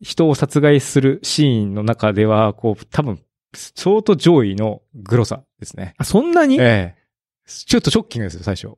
[0.05, 3.21] 人を殺害するシーンの中では、こう、多分、
[3.53, 5.93] 相当上位のグロさですね。
[5.97, 6.57] あ、そんなに？
[6.59, 7.03] ええ
[7.45, 8.69] ちょっとショッキングですよ、最初。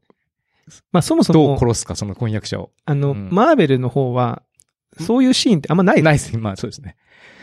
[0.92, 2.72] まあそもそどうも、殺すか、その婚約者を。
[2.86, 4.42] あの、うんマーベルの方は、
[5.00, 6.96] そういうシーンってあんまない、ナイス、まあそうですね。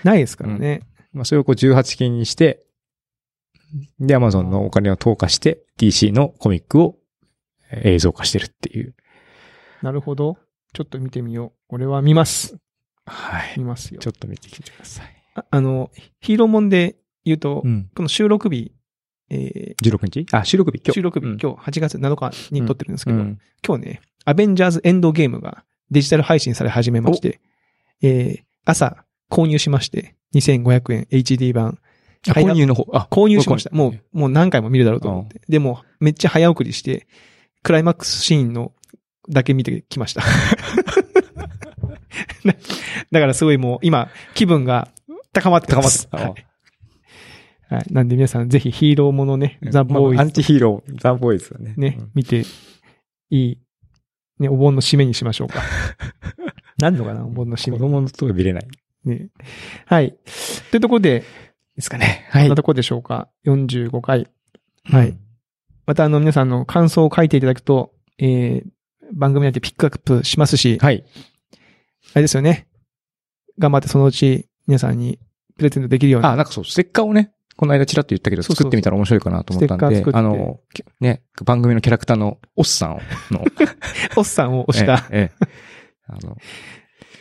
[0.03, 0.83] ないですからね。
[1.13, 2.65] まあ、それをこう18金にして、
[4.01, 6.97] で、アマゾンのお金を投下して、DC のコミックを
[7.71, 8.95] えー映像化してるっていう。
[9.83, 10.37] なるほど。
[10.73, 11.75] ちょっと見てみよう。
[11.75, 12.57] 俺は見ます。
[13.07, 13.55] はい。
[13.59, 14.09] 見ますよち。
[14.09, 15.23] ょっと見てきてください。
[15.35, 15.91] ああの、
[16.21, 17.91] ヒーローもんで言うと、うん。
[17.95, 18.73] この収録日、
[19.31, 20.27] え16日？
[20.33, 20.95] あ、収録日、ー今日。
[20.95, 27.41] 収録日、うん今日8月7日に撮ってるんですけど、うん今日ね、アベンジャーズエンドゲームがデジタル配信され始めまして、
[28.03, 31.79] えー朝購入しまして、2500円 HD 版
[32.29, 32.87] あ購入の方。
[32.93, 33.71] あ、購入しました。
[33.75, 35.41] もうう、もう何回も見るだろうと思って。
[35.49, 37.09] でも、めっちゃ早送りして、
[37.65, 38.73] クライマックスシーンの
[39.29, 40.23] だけ見てきました。
[43.11, 44.89] だからすごいもう今、気分が
[45.33, 46.09] 高まって高まっます。
[46.09, 46.35] た。
[47.75, 47.93] はいはい。
[47.93, 51.75] なんで皆さんぜひヒーローものね、ザ・ボーイズまあアンチヒーロー、ザ・ボーイズだね。
[51.77, 52.45] ね、うん見て、
[53.31, 53.59] いい、
[54.39, 55.63] ね、お盆の締めにしましょうか。
[56.79, 57.79] 何のかな、お盆の締め。
[57.79, 58.69] 子供のとこ見れない。
[59.05, 59.29] ね。
[59.87, 60.17] はい。
[60.71, 61.25] というところで、
[61.77, 62.27] ですかね。
[62.31, 62.57] はいこんな。
[62.57, 63.29] ところでしょうか。
[63.47, 64.29] 45回。
[64.85, 65.17] はい。
[65.87, 68.65] またあの皆さんの感想を書いていただくと、えー、
[69.13, 71.05] 番組内でピックアップしますし、はい。
[72.13, 72.69] あれですよね。
[73.59, 75.19] 頑張ってそのうち皆さんに
[75.57, 76.29] プレゼントできるように。
[76.29, 83.45] あ、なんかそう、ステッカーをね、この間チラッと言ったけど、作ってみたら面白いかなと思ったんであの、きね、番組のキャラクターのオッさんの、
[84.17, 85.07] おっさんを押した。
[85.11, 85.47] ええ、ええ。
[86.09, 86.37] あの、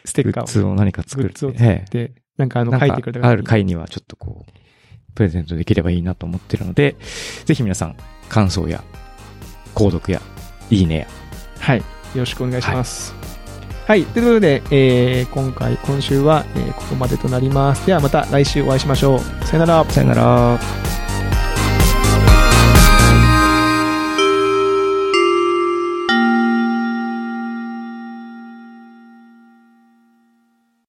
[0.06, 0.46] ステッカーを。
[0.46, 1.52] グッズを何か作るグッズを
[2.38, 4.52] なんかあの書いてくれたある回にはちょっとこう、
[5.13, 6.96] プレゼントできればいいなと思ってるので、
[7.46, 7.96] ぜひ皆さん、
[8.30, 8.84] 感想や、
[9.76, 10.22] 購読や、
[10.70, 11.08] いいねや、
[11.60, 11.78] はい。
[11.80, 11.84] よ
[12.15, 13.20] ろしくお願いします。
[13.88, 14.06] はい。
[14.06, 17.86] ということで、えー、今回、今週は、えーここまでとなります。
[17.86, 19.46] ではまた来週お会いしましょう。
[19.46, 19.86] さよなら。
[19.89, 21.01] さよなら。